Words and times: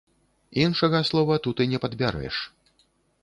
Іншага 0.63 1.01
слова 1.09 1.37
тут 1.45 1.57
і 1.65 1.67
не 1.73 1.79
падбярэш! 1.83 2.35